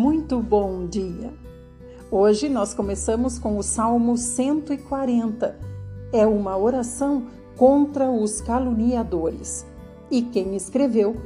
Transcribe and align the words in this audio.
muito 0.00 0.40
bom 0.40 0.86
dia. 0.86 1.30
Hoje 2.10 2.48
nós 2.48 2.72
começamos 2.72 3.38
com 3.38 3.58
o 3.58 3.62
Salmo 3.62 4.16
140. 4.16 5.60
É 6.10 6.26
uma 6.26 6.56
oração 6.56 7.26
contra 7.54 8.10
os 8.10 8.40
caluniadores. 8.40 9.66
E 10.10 10.22
quem 10.22 10.56
escreveu 10.56 11.16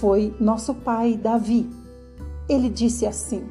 foi 0.00 0.34
nosso 0.40 0.74
pai 0.74 1.16
Davi. 1.16 1.70
Ele 2.48 2.68
disse 2.68 3.06
assim: 3.06 3.44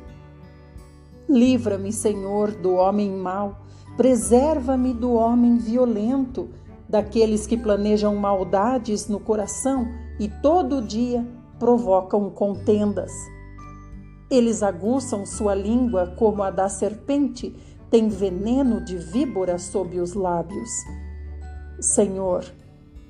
Livra-me, 1.30 1.94
Senhor, 1.94 2.52
do 2.52 2.74
homem 2.74 3.12
mau, 3.12 3.62
preserva-me 3.96 4.94
do 4.94 5.14
homem 5.14 5.56
violento, 5.56 6.50
daqueles 6.90 7.48
que 7.48 7.56
planejam 7.56 8.14
maldades 8.18 9.08
no 9.08 9.22
coração 9.22 9.88
e 10.20 10.28
todo 10.28 10.82
dia 10.82 11.26
provocam 11.58 12.30
contendas. 12.30 13.14
Eles 14.30 14.64
aguçam 14.64 15.26
sua 15.26 15.54
língua 15.54 16.16
como 16.18 16.42
a 16.42 16.50
da 16.50 16.68
serpente, 16.68 17.56
têm 17.90 18.10
veneno 18.10 18.84
de 18.84 18.98
víbora 18.98 19.58
sob 19.58 20.00
os 20.00 20.14
lábios. 20.14 20.70
Senhor, 21.80 22.44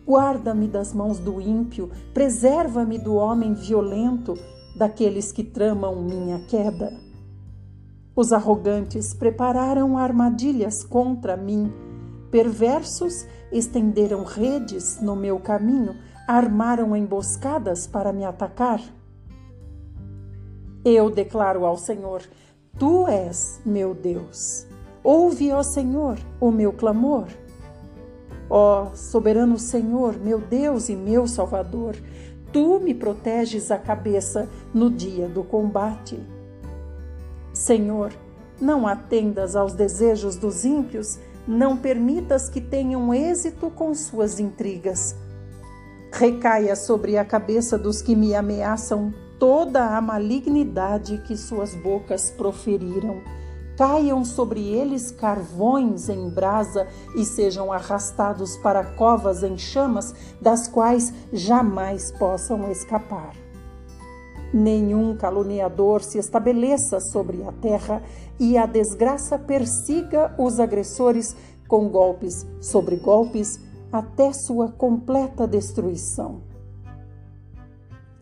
guarda-me 0.06 0.68
das 0.68 0.94
mãos 0.94 1.20
do 1.20 1.40
ímpio, 1.40 1.90
preserva-me 2.14 2.98
do 2.98 3.16
homem 3.16 3.54
violento, 3.54 4.34
daqueles 4.78 5.32
que 5.32 5.44
tramam 5.44 6.04
minha 6.04 6.40
queda. 6.48 6.92
Os 8.16 8.34
arrogantes 8.34 9.14
prepararam 9.14 9.98
armadilhas 9.98 10.84
contra 10.84 11.38
mim, 11.38 11.72
perversos 12.30 13.26
estenderam 13.52 14.24
redes 14.24 15.00
no 15.02 15.16
meu 15.16 15.40
caminho, 15.40 15.96
armaram 16.28 16.96
emboscadas 16.96 17.88
para 17.88 18.12
me 18.12 18.26
atacar. 18.26 18.82
Eu 20.86 21.10
declaro 21.10 21.66
ao 21.66 21.78
Senhor: 21.78 22.22
Tu 22.78 23.08
és 23.08 23.60
meu 23.66 23.96
Deus. 23.96 24.68
Ouve, 25.04 25.52
ó 25.52 25.64
Senhor, 25.64 26.20
o 26.40 26.52
meu 26.52 26.72
clamor. 26.72 27.28
Ó 28.48 28.92
soberano 28.94 29.58
Senhor, 29.58 30.16
meu 30.20 30.40
Deus 30.40 30.88
e 30.88 30.96
meu 30.96 31.26
Salvador, 31.26 31.96
tu 32.54 32.80
me 32.80 32.94
proteges 32.94 33.72
a 33.72 33.80
cabeça 33.80 34.48
no 34.72 34.92
dia 34.92 35.28
do 35.28 35.44
combate. 35.44 36.20
Senhor, 37.52 38.14
não 38.62 38.86
atendas 38.86 39.56
aos 39.56 39.74
desejos 39.74 40.36
dos 40.36 40.64
ímpios, 40.66 41.18
não 41.48 41.76
permitas 41.76 42.48
que 42.48 42.62
tenham 42.62 43.12
êxito 43.12 43.72
com 43.72 43.92
suas 43.96 44.40
intrigas. 44.40 45.16
Recaia 46.12 46.76
sobre 46.76 47.18
a 47.18 47.26
cabeça 47.26 47.76
dos 47.76 48.04
que 48.04 48.16
me 48.16 48.36
ameaçam 48.36 49.12
toda 49.40 49.98
a 49.98 50.02
malignidade 50.02 51.18
que 51.20 51.36
suas 51.36 51.76
bocas 51.76 52.32
proferiram. 52.32 53.22
Caiam 53.78 54.24
sobre 54.24 54.62
eles 54.62 55.12
carvões 55.12 56.08
em 56.08 56.30
brasa 56.30 56.88
e 57.16 57.26
sejam 57.26 57.74
arrastados 57.74 58.56
para 58.58 58.84
covas 58.84 59.44
em 59.44 59.58
chamas, 59.58 60.14
das 60.42 60.68
quais 60.68 61.14
jamais 61.34 62.12
possam 62.14 62.72
escapar. 62.72 63.36
Nenhum 64.54 65.18
caluniador 65.18 66.02
se 66.02 66.18
estabeleça 66.18 67.02
sobre 67.02 67.44
a 67.44 67.52
terra 67.52 68.02
e 68.40 68.58
a 68.58 68.66
desgraça 68.66 69.38
persiga 69.38 70.34
os 70.38 70.62
agressores 70.62 71.36
com 71.68 71.90
golpes 71.90 72.48
sobre 72.62 72.96
golpes 72.96 73.60
até 73.92 74.32
sua 74.32 74.72
completa 74.72 75.46
destruição. 75.46 76.45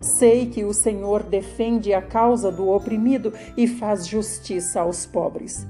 Sei 0.03 0.47
que 0.47 0.65
o 0.65 0.73
Senhor 0.73 1.23
defende 1.23 1.93
a 1.93 2.01
causa 2.01 2.51
do 2.51 2.67
oprimido 2.69 3.33
e 3.55 3.67
faz 3.67 4.05
justiça 4.05 4.81
aos 4.81 5.05
pobres. 5.05 5.65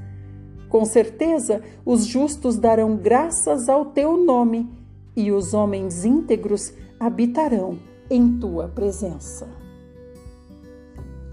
Com 0.67 0.85
certeza, 0.85 1.61
os 1.85 2.03
justos 2.03 2.57
darão 2.57 2.97
graças 2.97 3.69
ao 3.69 3.85
teu 3.85 4.17
nome 4.17 4.67
e 5.15 5.31
os 5.31 5.53
homens 5.53 6.03
íntegros 6.03 6.73
habitarão 6.99 7.77
em 8.09 8.39
tua 8.39 8.67
presença. 8.67 9.47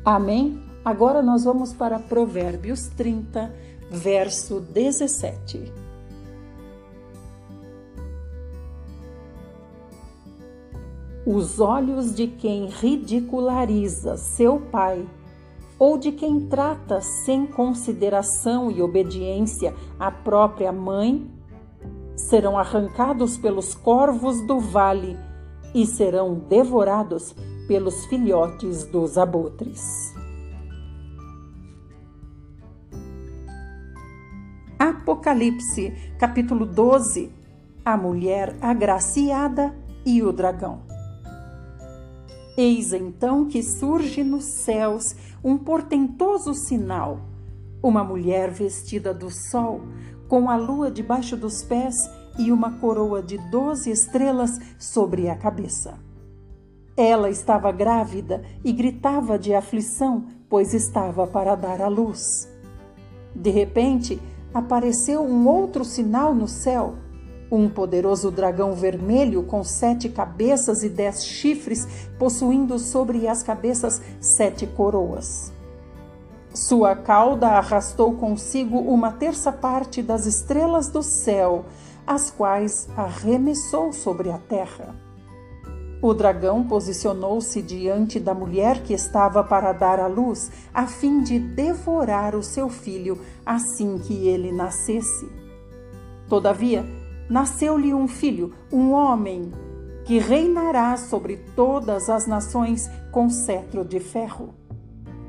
Amém? 0.05 0.63
Agora 0.85 1.23
nós 1.23 1.45
vamos 1.45 1.73
para 1.73 1.99
Provérbios 1.99 2.89
30, 2.89 3.51
verso 3.91 4.61
17. 4.61 5.80
Os 11.27 11.61
olhos 11.61 12.15
de 12.15 12.27
quem 12.27 12.67
ridiculariza 12.67 14.17
seu 14.17 14.59
pai 14.59 15.07
ou 15.79 15.99
de 15.99 16.13
quem 16.13 16.41
trata 16.41 17.01
sem 17.01 17.47
consideração 17.47 18.71
e 18.71 18.81
obediência 18.81 19.75
a 19.99 20.11
própria 20.11 20.73
mãe 20.73 21.31
serão 22.17 22.59
arrancados 22.59 23.37
pelos 23.37 23.75
corvos 23.75 24.47
do 24.47 24.61
vale 24.61 25.17
e 25.75 25.87
serão 25.87 26.35
devorados 26.35 27.35
pelos 27.69 28.05
filhotes 28.07 28.85
dos 28.85 29.17
abutres. 29.17 30.15
Apocalipse, 34.79 35.93
capítulo 36.19 36.65
12 36.67 37.31
A 37.85 37.97
mulher 37.97 38.57
agraciada 38.61 39.75
e 40.05 40.23
o 40.23 40.33
dragão. 40.33 40.90
Eis 42.63 42.93
então 42.93 43.47
que 43.47 43.63
surge 43.63 44.23
nos 44.23 44.45
céus 44.45 45.17
um 45.43 45.57
portentoso 45.57 46.53
sinal: 46.53 47.19
uma 47.83 48.05
mulher 48.05 48.51
vestida 48.51 49.15
do 49.15 49.31
sol, 49.31 49.81
com 50.29 50.51
a 50.51 50.57
lua 50.57 50.91
debaixo 50.91 51.39
dos 51.39 51.65
pés 51.65 51.97
e 52.39 52.53
uma 52.53 52.73
coroa 52.73 53.23
de 53.23 53.39
doze 53.51 53.91
estrelas 53.91 54.59
sobre 54.79 55.31
a 55.31 55.37
cabeça. 55.37 55.99
Ela 56.95 57.31
estava 57.31 57.73
grávida 57.73 58.45
e 58.63 58.75
gritava 58.75 59.39
de 59.39 59.55
aflição, 59.55 60.27
pois 60.47 60.75
estava 60.75 61.27
para 61.27 61.55
dar 61.55 61.81
à 61.81 61.89
luz. 61.89 62.47
De 63.35 63.49
repente, 63.49 64.21
apareceu 64.53 65.23
um 65.23 65.49
outro 65.49 65.83
sinal 65.83 66.35
no 66.35 66.47
céu 66.47 66.97
um 67.51 67.69
poderoso 67.69 68.31
dragão 68.31 68.75
vermelho 68.75 69.43
com 69.43 69.65
sete 69.65 70.09
cabeças 70.09 70.83
e 70.83 70.89
dez 70.89 71.25
chifres, 71.25 71.87
possuindo 72.19 72.79
sobre 72.79 73.27
as 73.27 73.43
cabeças 73.43 74.01
sete 74.21 74.67
coroas. 74.67 75.53
Sua 76.53 76.97
cauda 76.97 77.49
arrastou 77.49 78.15
consigo 78.15 78.79
uma 78.79 79.13
terça 79.13 79.53
parte 79.53 80.03
das 80.03 80.27
estrelas 80.27 80.89
do 80.89 81.03
céu, 81.03 81.65
as 82.07 82.31
quais 82.31 82.89
arremessou 82.97 83.93
sobre 83.93 84.31
a 84.31 84.39
terra. 84.39 84.95
O 86.03 86.15
dragão 86.15 86.65
posicionou-se 86.65 87.61
diante 87.61 88.19
da 88.19 88.33
mulher 88.33 88.83
que 88.83 88.95
estava 88.95 89.45
para 89.45 89.73
dar 89.73 90.01
à 90.01 90.07
luz, 90.07 90.51
a 90.73 90.87
fim 90.87 91.23
de 91.23 91.39
devorar 91.39 92.35
o 92.35 92.43
seu 92.43 92.71
filho 92.71 93.19
assim 93.45 93.99
que 93.99 94.27
ele 94.27 94.51
nascesse. 94.51 95.29
Todavia, 96.27 96.87
nasceu-lhe 97.31 97.95
um 97.95 98.09
filho, 98.09 98.53
um 98.73 98.91
homem, 98.91 99.53
que 100.05 100.19
reinará 100.19 100.97
sobre 100.97 101.37
todas 101.55 102.11
as 102.11 102.27
nações 102.27 102.91
com 103.13 103.31
cetro 103.31 103.85
de 103.85 104.01
ferro. 104.01 104.53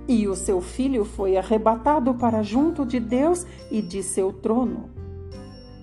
E 0.07 0.27
o 0.27 0.35
seu 0.35 0.59
filho 0.59 1.05
foi 1.05 1.37
arrebatado 1.37 2.15
para 2.15 2.41
junto 2.41 2.83
de 2.83 2.99
Deus 2.99 3.45
e 3.69 3.83
de 3.83 4.01
seu 4.01 4.33
trono. 4.33 4.89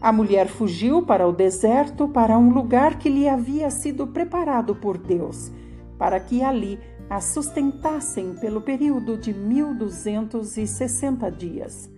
A 0.00 0.12
mulher 0.12 0.48
fugiu 0.48 1.02
para 1.02 1.26
o 1.26 1.32
deserto, 1.32 2.08
para 2.08 2.36
um 2.36 2.50
lugar 2.50 2.98
que 2.98 3.08
lhe 3.08 3.28
havia 3.28 3.70
sido 3.70 4.04
preparado 4.08 4.74
por 4.74 4.98
Deus, 4.98 5.52
para 5.96 6.18
que 6.18 6.42
ali 6.42 6.80
a 7.08 7.20
sustentassem 7.20 8.34
pelo 8.34 8.60
período 8.60 9.16
de 9.16 9.32
mil 9.32 9.72
duzentos 9.72 10.56
e 10.56 10.66
sessenta 10.66 11.30
dias. 11.30 11.88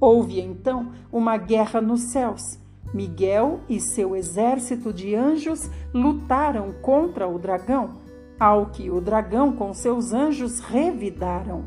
Houve 0.00 0.40
então 0.40 0.90
uma 1.12 1.36
guerra 1.36 1.80
nos 1.80 2.00
céus 2.12 2.58
Miguel 2.92 3.60
e 3.68 3.80
seu 3.80 4.16
exército 4.16 4.92
de 4.92 5.14
anjos 5.14 5.70
lutaram 5.92 6.72
contra 6.80 7.28
o 7.28 7.38
dragão, 7.38 7.96
ao 8.38 8.66
que 8.66 8.90
o 8.90 9.00
dragão 9.00 9.52
com 9.52 9.74
seus 9.74 10.12
anjos 10.12 10.60
revidaram. 10.60 11.64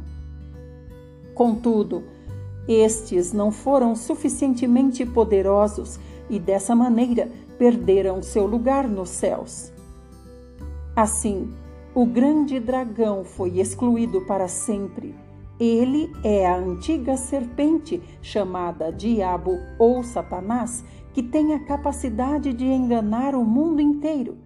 Contudo, 1.36 2.04
estes 2.68 3.34
não 3.34 3.52
foram 3.52 3.96
suficientemente 3.96 5.06
poderosos 5.06 6.00
e 6.30 6.40
dessa 6.40 6.76
maneira 6.76 7.30
perderam 7.58 8.22
seu 8.22 8.46
lugar 8.46 8.88
nos 8.88 9.10
céus. 9.10 9.72
Assim, 10.96 11.50
o 11.94 12.06
grande 12.06 12.60
dragão 12.60 13.24
foi 13.24 13.60
excluído 13.60 14.22
para 14.22 14.48
sempre. 14.48 15.14
Ele 15.60 16.12
é 16.24 16.48
a 16.48 16.58
antiga 16.58 17.16
serpente 17.18 18.02
chamada 18.22 18.92
Diabo 18.92 19.60
ou 19.78 20.04
Satanás 20.04 20.84
que 21.14 21.22
tem 21.22 21.54
a 21.54 21.60
capacidade 21.60 22.54
de 22.54 22.66
enganar 22.66 23.36
o 23.36 23.44
mundo 23.44 23.82
inteiro. 23.82 24.38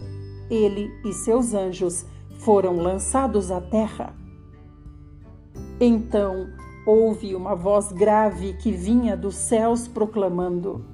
Ele 0.50 0.92
e 1.04 1.14
seus 1.14 1.54
anjos 1.54 2.06
foram 2.40 2.78
lançados 2.78 3.52
à 3.52 3.62
terra. 3.62 4.16
Então 5.80 6.48
houve 6.86 7.36
uma 7.36 7.56
voz 7.56 7.92
grave 7.92 8.54
que 8.54 8.72
vinha 8.72 9.18
dos 9.18 9.36
céus 9.36 9.88
proclamando: 9.88 10.86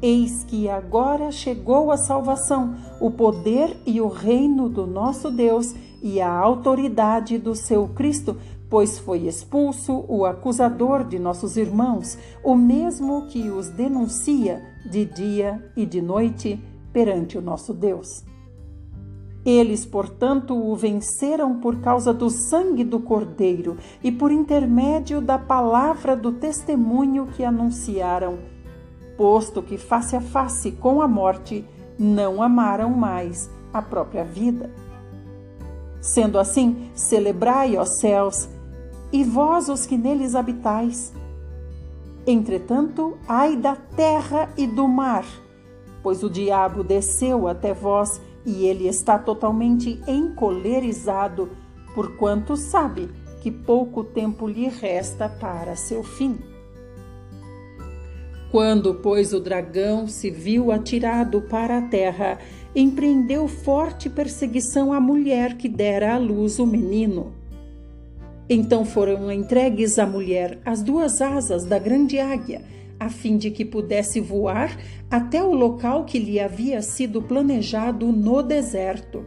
Eis 0.00 0.44
que 0.44 0.68
agora 0.68 1.30
chegou 1.30 1.90
a 1.90 1.96
salvação, 1.96 2.76
o 3.00 3.10
poder 3.10 3.76
e 3.84 4.00
o 4.00 4.08
reino 4.08 4.68
do 4.68 4.86
nosso 4.86 5.30
Deus 5.30 5.74
e 6.02 6.20
a 6.20 6.30
autoridade 6.30 7.38
do 7.38 7.54
seu 7.54 7.88
Cristo, 7.88 8.36
pois 8.70 8.98
foi 8.98 9.26
expulso 9.26 10.04
o 10.08 10.24
acusador 10.24 11.04
de 11.04 11.18
nossos 11.18 11.56
irmãos, 11.56 12.18
o 12.44 12.54
mesmo 12.54 13.26
que 13.26 13.48
os 13.48 13.68
denuncia 13.70 14.75
de 14.88 15.04
dia 15.04 15.62
e 15.76 15.84
de 15.84 16.00
noite 16.00 16.62
perante 16.92 17.36
o 17.36 17.42
nosso 17.42 17.74
Deus. 17.74 18.24
Eles, 19.44 19.86
portanto, 19.86 20.56
o 20.56 20.74
venceram 20.74 21.60
por 21.60 21.80
causa 21.80 22.12
do 22.12 22.28
sangue 22.28 22.82
do 22.82 22.98
Cordeiro 22.98 23.76
e 24.02 24.10
por 24.10 24.32
intermédio 24.32 25.20
da 25.20 25.38
palavra 25.38 26.16
do 26.16 26.32
testemunho 26.32 27.26
que 27.28 27.44
anunciaram, 27.44 28.38
posto 29.16 29.62
que 29.62 29.78
face 29.78 30.16
a 30.16 30.20
face 30.20 30.72
com 30.72 31.00
a 31.00 31.06
morte 31.06 31.64
não 31.96 32.42
amaram 32.42 32.90
mais 32.90 33.48
a 33.72 33.80
própria 33.80 34.24
vida. 34.24 34.68
Sendo 36.00 36.38
assim, 36.38 36.90
celebrai, 36.92 37.76
ó 37.76 37.84
céus, 37.84 38.48
e 39.12 39.22
vós 39.22 39.68
os 39.68 39.86
que 39.86 39.96
neles 39.96 40.34
habitais. 40.34 41.12
Entretanto, 42.26 43.16
ai 43.28 43.56
da 43.56 43.76
terra 43.76 44.52
e 44.56 44.66
do 44.66 44.88
mar, 44.88 45.24
pois 46.02 46.24
o 46.24 46.30
diabo 46.30 46.82
desceu 46.82 47.46
até 47.46 47.72
vós 47.72 48.20
e 48.44 48.66
ele 48.66 48.88
está 48.88 49.16
totalmente 49.16 50.00
encolerizado, 50.08 51.50
porquanto 51.94 52.56
sabe 52.56 53.08
que 53.40 53.50
pouco 53.50 54.02
tempo 54.02 54.48
lhe 54.48 54.68
resta 54.68 55.28
para 55.28 55.76
seu 55.76 56.02
fim. 56.02 56.36
Quando, 58.50 58.94
pois, 58.94 59.32
o 59.32 59.38
dragão 59.38 60.08
se 60.08 60.30
viu 60.30 60.72
atirado 60.72 61.42
para 61.42 61.78
a 61.78 61.82
terra, 61.82 62.38
empreendeu 62.74 63.46
forte 63.46 64.10
perseguição 64.10 64.92
à 64.92 65.00
mulher 65.00 65.56
que 65.56 65.68
dera 65.68 66.14
à 66.14 66.18
luz 66.18 66.58
o 66.58 66.66
menino. 66.66 67.32
Então 68.48 68.84
foram 68.84 69.30
entregues 69.30 69.98
à 69.98 70.06
mulher 70.06 70.58
as 70.64 70.82
duas 70.82 71.20
asas 71.20 71.64
da 71.64 71.78
grande 71.78 72.18
águia, 72.18 72.62
a 72.98 73.08
fim 73.08 73.36
de 73.36 73.50
que 73.50 73.64
pudesse 73.64 74.20
voar 74.20 74.78
até 75.10 75.42
o 75.42 75.52
local 75.52 76.04
que 76.04 76.18
lhe 76.18 76.38
havia 76.38 76.80
sido 76.80 77.20
planejado 77.20 78.06
no 78.12 78.42
deserto, 78.42 79.24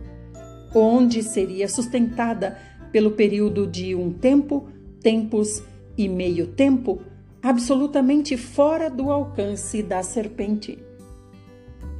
onde 0.73 1.21
seria 1.21 1.67
sustentada 1.67 2.57
pelo 2.91 3.11
período 3.11 3.67
de 3.67 3.93
um 3.93 4.11
tempo, 4.11 4.67
tempos 5.01 5.61
e 5.97 6.07
meio 6.07 6.47
tempo, 6.47 7.01
absolutamente 7.43 8.37
fora 8.37 8.89
do 8.89 9.11
alcance 9.11 9.83
da 9.83 10.01
serpente. 10.01 10.79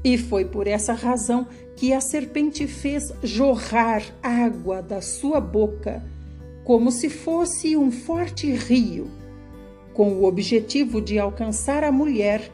E 0.04 0.18
foi 0.18 0.46
por 0.46 0.68
essa 0.68 0.94
razão 0.94 1.46
que 1.76 1.92
a 1.92 2.00
serpente 2.00 2.66
fez 2.66 3.14
jorrar 3.22 4.04
água 4.24 4.82
da 4.82 5.02
sua 5.02 5.42
boca 5.42 6.02
como 6.70 6.92
se 6.92 7.10
fosse 7.10 7.76
um 7.76 7.90
forte 7.90 8.52
rio, 8.52 9.10
com 9.92 10.14
o 10.14 10.26
objetivo 10.26 11.02
de 11.02 11.18
alcançar 11.18 11.84
a 11.84 11.92
mulher 11.92 12.52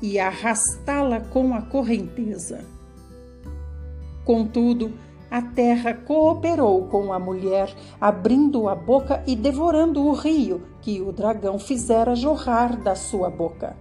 e 0.00 0.18
arrastá-la 0.18 1.20
com 1.20 1.54
a 1.54 1.60
correnteza. 1.60 2.64
Contudo, 4.24 4.94
a 5.30 5.42
terra 5.42 5.92
cooperou 5.92 6.86
com 6.86 7.12
a 7.12 7.18
mulher, 7.18 7.70
abrindo 8.00 8.70
a 8.70 8.74
boca 8.74 9.22
e 9.26 9.36
devorando 9.36 10.02
o 10.02 10.14
rio 10.14 10.62
que 10.80 11.02
o 11.02 11.12
dragão 11.12 11.58
fizera 11.58 12.16
jorrar 12.16 12.82
da 12.82 12.94
sua 12.94 13.28
boca. 13.28 13.76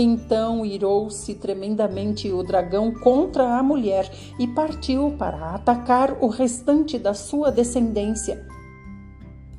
Então 0.00 0.64
irou-se 0.64 1.34
tremendamente 1.34 2.30
o 2.30 2.44
dragão 2.44 2.94
contra 2.94 3.58
a 3.58 3.62
mulher 3.64 4.08
e 4.38 4.46
partiu 4.46 5.16
para 5.18 5.56
atacar 5.56 6.22
o 6.22 6.28
restante 6.28 6.96
da 6.96 7.12
sua 7.12 7.50
descendência, 7.50 8.46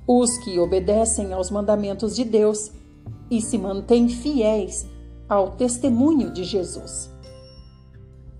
os 0.07 0.38
que 0.38 0.57
obedecem 0.57 1.33
aos 1.33 1.51
mandamentos 1.51 2.15
de 2.15 2.24
Deus 2.24 2.71
e 3.30 3.41
se 3.41 3.57
mantêm 3.57 4.07
fiéis 4.07 4.88
ao 5.27 5.57
testemunho 5.57 6.31
de 6.31 6.45
Jesus. 6.45 7.13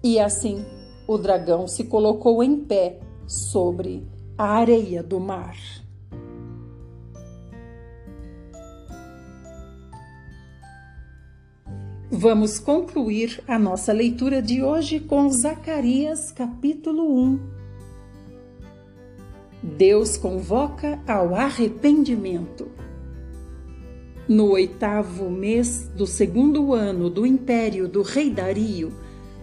E 0.01 0.21
assim 0.21 0.63
o 1.05 1.17
dragão 1.17 1.67
se 1.67 1.83
colocou 1.83 2.41
em 2.41 2.63
pé 2.63 3.01
sobre 3.27 4.07
a 4.37 4.45
areia 4.45 5.03
do 5.03 5.19
mar. 5.19 5.57
Vamos 12.11 12.57
concluir 12.57 13.39
a 13.47 13.59
nossa 13.59 13.94
leitura 13.94 14.41
de 14.41 14.63
hoje 14.63 15.00
com 15.00 15.29
Zacarias, 15.29 16.31
capítulo 16.31 17.15
1. 17.15 17.39
Deus 19.61 20.17
convoca 20.17 21.00
ao 21.07 21.35
arrependimento. 21.35 22.67
No 24.27 24.53
oitavo 24.53 25.29
mês 25.29 25.88
do 25.95 26.07
segundo 26.07 26.73
ano 26.73 27.11
do 27.11 27.27
império 27.27 27.88
do 27.88 28.01
rei 28.01 28.31
Dario, 28.31 28.91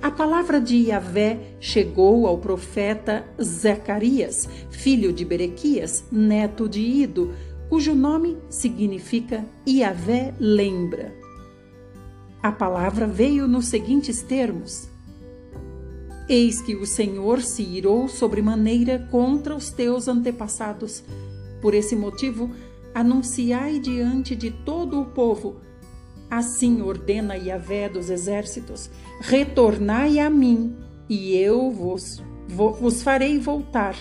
a 0.03 0.11
palavra 0.11 0.61
de 0.61 0.89
Yahvé 0.89 1.39
chegou 1.61 2.27
ao 2.27 2.39
profeta 2.39 3.25
Zacarias, 3.41 4.49
filho 4.71 5.13
de 5.13 5.25
Berequias, 5.25 6.05
neto 6.11 6.69
de 6.69 6.81
Ido, 6.81 7.33
cujo 7.69 7.95
nome 7.95 8.37
significa 8.51 9.45
Yahvé 9.69 10.35
lembra. 10.41 11.26
A 12.47 12.53
palavra 12.53 13.09
veio 13.09 13.49
nos 13.49 13.67
seguintes 13.67 14.23
termos: 14.23 14.89
Eis 16.29 16.63
que 16.63 16.77
o 16.77 16.87
Senhor 16.87 17.43
se 17.43 17.61
irou 17.65 18.07
sobremaneira 18.07 19.01
contra 19.11 19.53
os 19.53 19.73
teus 19.73 20.07
antepassados. 20.07 21.03
Por 21.61 21.75
esse 21.75 21.97
motivo, 21.97 22.53
anunciai 22.95 23.81
diante 23.81 24.37
de 24.37 24.53
todo 24.53 25.01
o 25.01 25.07
povo. 25.07 25.57
Assim 26.31 26.83
ordena 26.83 27.35
Yahvé 27.35 27.89
dos 27.89 28.11
exércitos: 28.11 28.91
retornai 29.19 30.21
a 30.21 30.31
mim, 30.31 30.77
e 31.09 31.37
eu 31.37 31.69
vos, 31.73 32.23
vos 32.47 33.03
farei 33.03 33.41
voltar, 33.41 33.97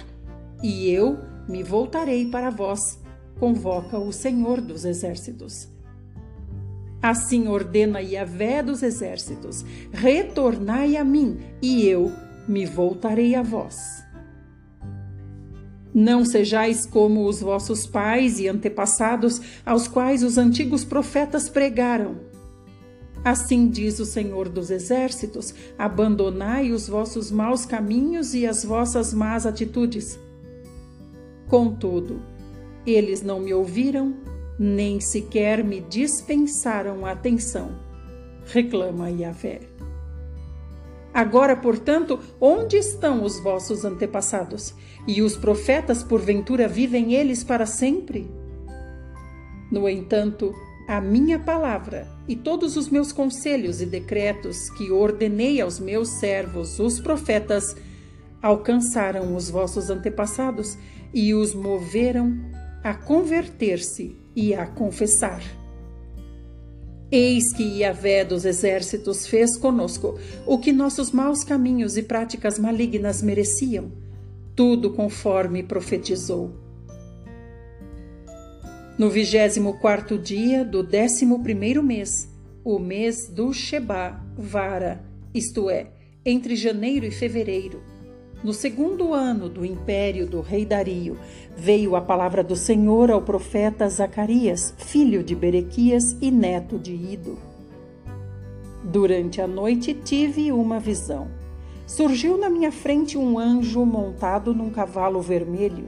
e 0.62 0.88
eu 0.91 1.17
me 1.50 1.63
voltarei 1.63 2.29
para 2.29 2.51
vós, 2.51 3.00
convoca 3.39 3.98
o 3.98 4.12
Senhor 4.12 4.62
dos 4.62 4.86
exércitos. 4.86 5.74
Assim 7.05 7.47
ordena 7.47 8.01
Yahvé 8.01 8.63
dos 8.63 8.81
exércitos: 8.81 9.63
retornai 9.93 10.97
a 10.97 11.03
mim, 11.03 11.38
e 11.62 11.85
eu 11.85 12.12
me 12.47 12.65
voltarei 12.65 13.35
a 13.35 13.43
vós. 13.43 14.03
Não 15.93 16.25
sejais 16.25 16.88
como 16.88 17.27
os 17.27 17.41
vossos 17.41 17.85
pais 17.85 18.39
e 18.39 18.47
antepassados, 18.47 19.39
aos 19.63 19.88
quais 19.88 20.24
os 20.24 20.39
antigos 20.39 20.83
profetas 20.83 21.47
pregaram. 21.47 22.15
Assim 23.24 23.69
diz 23.69 24.00
o 24.00 24.05
Senhor 24.05 24.50
dos 24.50 24.71
Exércitos: 24.71 25.53
abandonai 25.77 26.71
os 26.71 26.88
vossos 26.88 27.29
maus 27.29 27.67
caminhos 27.67 28.33
e 28.33 28.47
as 28.47 28.65
vossas 28.65 29.13
más 29.13 29.45
atitudes. 29.45 30.19
Contudo, 31.47 32.19
eles 32.83 33.21
não 33.21 33.39
me 33.39 33.53
ouviram 33.53 34.35
nem 34.57 35.00
sequer 35.00 35.63
me 35.63 35.81
dispensaram 35.81 37.05
atenção, 37.05 37.77
reclama 38.45 39.09
Yahvé. 39.09 39.62
Agora, 41.13 41.55
portanto, 41.55 42.19
onde 42.41 42.75
estão 42.75 43.24
os 43.24 43.39
vossos 43.39 43.85
antepassados? 43.85 44.74
E 45.07 45.21
os 45.21 45.38
profetas, 45.38 46.03
porventura, 46.03 46.67
vivem 46.67 47.13
eles 47.13 47.41
para 47.41 47.65
sempre? 47.65 48.29
No 49.71 49.88
entanto, 49.88 50.53
a 50.88 51.00
minha 51.00 51.39
palavra 51.39 52.07
e 52.27 52.35
todos 52.35 52.75
os 52.75 52.89
meus 52.89 53.12
conselhos 53.12 53.81
e 53.81 53.85
decretos 53.85 54.69
que 54.71 54.91
ordenei 54.91 55.62
aos 55.62 55.79
meus 55.79 56.09
servos, 56.19 56.79
os 56.79 57.00
profetas, 57.00 57.75
alcançaram 58.41 59.35
os 59.35 59.50
vossos 59.50 59.89
antepassados 59.89 60.77
e 61.13 61.33
os 61.33 61.55
moveram 61.55 62.38
a 62.86 62.94
converter-se 62.94 64.15
e 64.36 64.54
a 64.54 64.68
confessar. 64.68 65.42
Eis 67.12 67.51
que 67.51 67.63
Yahvé 67.80 68.24
dos 68.24 68.46
exércitos 68.46 69.25
fez 69.25 69.58
conosco 69.58 70.20
o 70.46 70.60
que 70.60 70.72
nossos 70.72 71.12
maus 71.12 71.44
caminhos 71.44 71.98
e 71.98 72.04
práticas 72.04 72.60
malignas 72.60 73.24
mereciam, 73.24 73.92
tudo 74.56 74.92
conforme 74.92 75.63
profetizou. 75.63 76.51
No 79.00 79.10
vigésimo 79.10 79.80
quarto 79.80 80.15
dia 80.15 80.63
do 80.63 80.84
décimo 80.84 81.42
primeiro 81.42 81.82
mês, 81.82 82.30
o 82.63 82.77
mês 82.77 83.27
do 83.27 83.51
Sheba, 83.51 84.24
Vara, 84.38 85.04
isto 85.34 85.72
é, 85.72 85.88
entre 86.24 86.56
janeiro 86.56 87.08
e 87.08 87.10
fevereiro, 87.10 87.82
no 88.45 88.53
segundo 88.53 89.11
ano 89.11 89.49
do 89.49 89.65
império 89.65 90.27
do 90.27 90.39
rei 90.39 90.63
Dario, 90.67 91.17
veio 91.57 91.95
a 91.95 92.01
palavra 92.01 92.43
do 92.43 92.55
Senhor 92.55 93.09
ao 93.09 93.19
profeta 93.19 93.89
Zacarias, 93.89 94.71
filho 94.77 95.23
de 95.23 95.33
Berequias 95.33 96.15
e 96.21 96.29
neto 96.29 96.77
de 96.77 96.93
Ido. 96.93 97.39
Durante 98.83 99.41
a 99.41 99.47
noite 99.47 99.95
tive 99.95 100.51
uma 100.51 100.79
visão. 100.79 101.27
Surgiu 101.87 102.37
na 102.37 102.47
minha 102.47 102.71
frente 102.71 103.17
um 103.17 103.39
anjo 103.39 103.83
montado 103.83 104.53
num 104.53 104.69
cavalo 104.69 105.19
vermelho. 105.21 105.87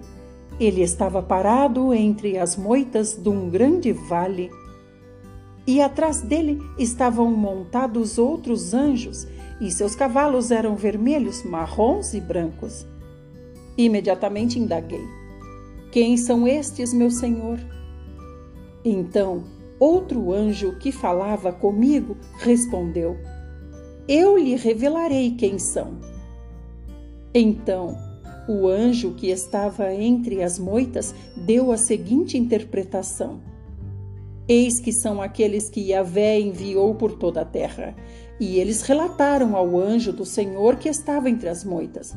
Ele 0.59 0.81
estava 0.81 1.21
parado 1.21 1.93
entre 1.93 2.39
as 2.39 2.57
moitas 2.57 3.13
de 3.13 3.29
um 3.29 3.51
grande 3.51 3.91
vale 3.91 4.49
e 5.67 5.79
atrás 5.79 6.21
dele 6.21 6.59
estavam 6.79 7.29
montados 7.29 8.17
outros 8.17 8.73
anjos, 8.73 9.27
e 9.59 9.71
seus 9.71 9.95
cavalos 9.95 10.51
eram 10.51 10.75
vermelhos, 10.75 11.43
marrons 11.43 12.13
e 12.13 12.21
brancos. 12.21 12.85
Imediatamente 13.77 14.59
indaguei: 14.59 15.03
Quem 15.91 16.17
são 16.17 16.47
estes, 16.47 16.93
meu 16.93 17.09
senhor? 17.09 17.59
Então, 18.83 19.43
outro 19.79 20.31
anjo 20.31 20.77
que 20.77 20.91
falava 20.91 21.51
comigo 21.51 22.17
respondeu: 22.39 23.17
Eu 24.07 24.37
lhe 24.37 24.55
revelarei 24.55 25.31
quem 25.31 25.59
são. 25.59 25.97
Então, 27.33 27.97
o 28.47 28.67
anjo 28.67 29.13
que 29.13 29.29
estava 29.29 29.93
entre 29.93 30.41
as 30.41 30.57
moitas 30.57 31.13
deu 31.35 31.71
a 31.71 31.77
seguinte 31.77 32.37
interpretação: 32.37 33.41
Eis 34.47 34.79
que 34.79 34.93
são 34.93 35.21
aqueles 35.21 35.69
que 35.69 35.91
Yahvé 35.91 36.39
enviou 36.39 36.95
por 36.95 37.11
toda 37.11 37.41
a 37.41 37.45
terra. 37.45 37.95
E 38.39 38.59
eles 38.59 38.81
relataram 38.83 39.55
ao 39.55 39.79
anjo 39.79 40.13
do 40.13 40.25
Senhor 40.25 40.75
que 40.75 40.89
estava 40.89 41.29
entre 41.29 41.49
as 41.49 41.63
moitas. 41.63 42.15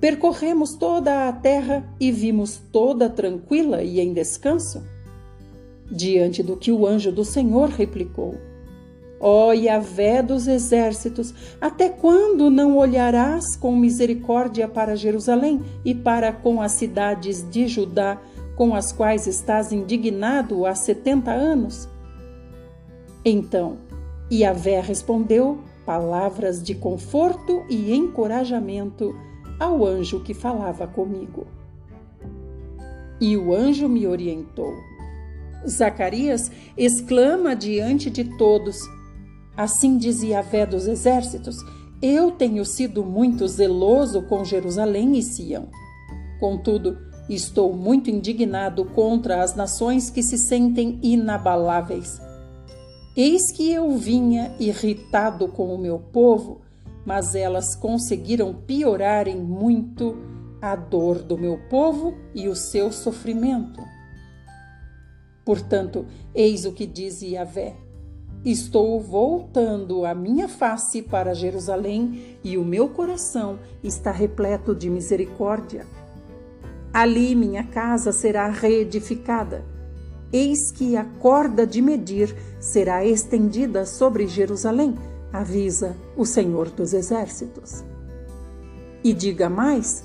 Percorremos 0.00 0.74
toda 0.74 1.28
a 1.28 1.32
terra 1.32 1.84
e 1.98 2.12
vimos 2.12 2.60
toda 2.70 3.10
tranquila 3.10 3.82
e 3.82 3.98
em 3.98 4.12
descanso. 4.12 4.82
Diante 5.90 6.42
do 6.42 6.56
que 6.56 6.70
o 6.70 6.86
anjo 6.86 7.10
do 7.10 7.24
Senhor 7.24 7.68
replicou: 7.70 8.36
Ó 9.20 9.48
oh, 9.48 9.52
Yahvé 9.52 10.22
dos 10.22 10.46
exércitos, 10.46 11.34
até 11.60 11.88
quando 11.88 12.48
não 12.48 12.76
olharás 12.76 13.56
com 13.56 13.74
misericórdia 13.74 14.68
para 14.68 14.94
Jerusalém 14.94 15.60
e 15.84 15.94
para 15.94 16.32
com 16.32 16.62
as 16.62 16.72
cidades 16.72 17.44
de 17.50 17.66
Judá, 17.66 18.20
com 18.54 18.74
as 18.74 18.92
quais 18.92 19.26
estás 19.26 19.72
indignado 19.72 20.64
há 20.64 20.74
setenta 20.74 21.32
anos? 21.32 21.88
Então, 23.24 23.78
Yahvé 24.30 24.80
respondeu 24.80 25.58
palavras 25.86 26.62
de 26.62 26.74
conforto 26.74 27.64
e 27.68 27.94
encorajamento 27.94 29.14
ao 29.58 29.84
anjo 29.86 30.20
que 30.20 30.34
falava 30.34 30.86
comigo. 30.86 31.46
E 33.20 33.36
o 33.36 33.54
anjo 33.54 33.88
me 33.88 34.06
orientou. 34.06 34.72
Zacarias 35.66 36.50
exclama 36.76 37.56
diante 37.56 38.10
de 38.10 38.24
todos: 38.36 38.78
Assim 39.56 39.96
diz 39.96 40.22
Yahvé 40.22 40.66
dos 40.66 40.86
exércitos: 40.86 41.56
Eu 42.00 42.30
tenho 42.30 42.64
sido 42.64 43.04
muito 43.04 43.48
zeloso 43.48 44.22
com 44.22 44.44
Jerusalém 44.44 45.16
e 45.18 45.22
Sião. 45.22 45.68
Contudo, 46.38 46.96
Estou 47.28 47.74
muito 47.74 48.08
indignado 48.08 48.86
contra 48.86 49.42
as 49.42 49.54
nações 49.54 50.08
que 50.08 50.22
se 50.22 50.38
sentem 50.38 50.98
inabaláveis. 51.02 52.18
Eis 53.20 53.50
que 53.50 53.72
eu 53.72 53.90
vinha 53.96 54.54
irritado 54.60 55.48
com 55.48 55.74
o 55.74 55.78
meu 55.78 55.98
povo, 55.98 56.60
mas 57.04 57.34
elas 57.34 57.74
conseguiram 57.74 58.54
piorar 58.54 59.26
em 59.26 59.42
muito 59.42 60.16
a 60.62 60.76
dor 60.76 61.24
do 61.24 61.36
meu 61.36 61.58
povo 61.68 62.14
e 62.32 62.46
o 62.46 62.54
seu 62.54 62.92
sofrimento. 62.92 63.82
Portanto, 65.44 66.06
eis 66.32 66.64
o 66.64 66.72
que 66.72 66.86
diz 66.86 67.20
Yahvé: 67.20 67.74
Estou 68.44 69.00
voltando 69.00 70.04
a 70.04 70.14
minha 70.14 70.46
face 70.46 71.02
para 71.02 71.34
Jerusalém 71.34 72.38
e 72.44 72.56
o 72.56 72.64
meu 72.64 72.88
coração 72.88 73.58
está 73.82 74.12
repleto 74.12 74.76
de 74.76 74.88
misericórdia. 74.88 75.84
Ali 76.92 77.34
minha 77.34 77.64
casa 77.64 78.12
será 78.12 78.48
reedificada. 78.48 79.64
Eis 80.32 80.70
que 80.70 80.96
a 80.96 81.04
corda 81.04 81.66
de 81.66 81.80
medir 81.80 82.34
será 82.60 83.04
estendida 83.04 83.86
sobre 83.86 84.26
Jerusalém, 84.26 84.94
avisa 85.32 85.96
o 86.16 86.24
Senhor 86.26 86.68
dos 86.70 86.92
Exércitos. 86.92 87.82
E 89.02 89.12
diga 89.12 89.48
mais: 89.48 90.04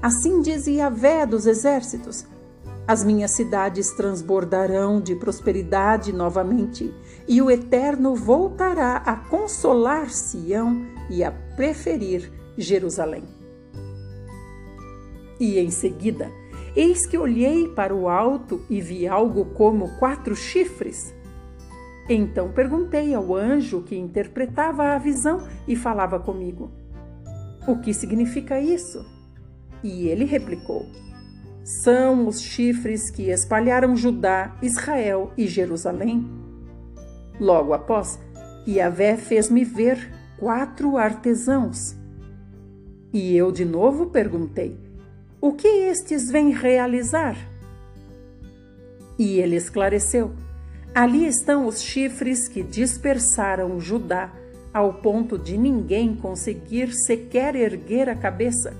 assim 0.00 0.40
diz 0.40 0.66
Yahvé 0.66 1.26
dos 1.26 1.46
Exércitos: 1.46 2.24
as 2.86 3.02
minhas 3.02 3.32
cidades 3.32 3.90
transbordarão 3.90 5.00
de 5.00 5.16
prosperidade 5.16 6.12
novamente, 6.12 6.94
e 7.26 7.42
o 7.42 7.50
Eterno 7.50 8.14
voltará 8.14 8.98
a 8.98 9.16
consolar 9.16 10.10
Sião 10.10 10.86
e 11.10 11.24
a 11.24 11.32
preferir 11.56 12.30
Jerusalém. 12.56 13.24
E 15.40 15.58
em 15.58 15.70
seguida, 15.70 16.30
eis 16.76 17.06
que 17.06 17.16
olhei 17.16 17.66
para 17.68 17.94
o 17.94 18.08
alto 18.08 18.64
e 18.68 18.80
vi 18.80 19.08
algo 19.08 19.46
como 19.46 19.96
quatro 19.98 20.36
chifres. 20.36 21.14
Então 22.08 22.52
perguntei 22.52 23.14
ao 23.14 23.34
anjo 23.34 23.82
que 23.82 23.96
interpretava 23.96 24.94
a 24.94 24.98
visão 24.98 25.48
e 25.66 25.74
falava 25.74 26.20
comigo: 26.20 26.70
O 27.66 27.80
que 27.80 27.92
significa 27.92 28.60
isso? 28.60 29.04
E 29.82 30.06
ele 30.06 30.24
replicou: 30.24 30.86
São 31.64 32.28
os 32.28 32.40
chifres 32.40 33.10
que 33.10 33.30
espalharam 33.30 33.96
Judá, 33.96 34.56
Israel 34.62 35.32
e 35.36 35.48
Jerusalém. 35.48 36.24
Logo 37.40 37.72
após, 37.72 38.20
Yahvé 38.68 39.16
fez-me 39.16 39.64
ver 39.64 40.12
quatro 40.38 40.96
artesãos. 40.96 41.96
E 43.12 43.36
eu 43.36 43.50
de 43.50 43.64
novo 43.64 44.06
perguntei: 44.06 44.85
o 45.40 45.52
que 45.52 45.68
estes 45.68 46.30
vêm 46.30 46.50
realizar? 46.50 47.36
E 49.18 49.38
ele 49.38 49.56
esclareceu: 49.56 50.32
Ali 50.94 51.26
estão 51.26 51.66
os 51.66 51.80
chifres 51.82 52.48
que 52.48 52.62
dispersaram 52.62 53.78
Judá, 53.78 54.32
ao 54.72 54.94
ponto 54.94 55.38
de 55.38 55.56
ninguém 55.56 56.14
conseguir 56.14 56.92
sequer 56.92 57.54
erguer 57.54 58.08
a 58.08 58.16
cabeça. 58.16 58.74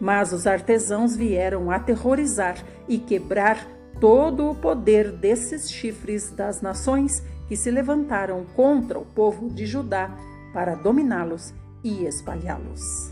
Mas 0.00 0.32
os 0.32 0.46
artesãos 0.46 1.16
vieram 1.16 1.70
aterrorizar 1.70 2.56
e 2.88 2.98
quebrar 2.98 3.64
todo 4.00 4.50
o 4.50 4.54
poder 4.54 5.12
desses 5.12 5.70
chifres 5.70 6.30
das 6.30 6.60
nações 6.60 7.22
que 7.46 7.56
se 7.56 7.70
levantaram 7.70 8.44
contra 8.56 8.98
o 8.98 9.04
povo 9.04 9.48
de 9.48 9.64
Judá 9.64 10.10
para 10.52 10.74
dominá-los 10.74 11.54
e 11.84 12.04
espalhá-los 12.04 13.11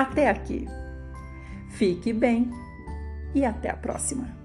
até 0.00 0.28
aqui. 0.28 0.66
Fique 1.70 2.12
bem 2.12 2.50
e 3.34 3.44
até 3.44 3.70
a 3.70 3.76
próxima. 3.76 4.37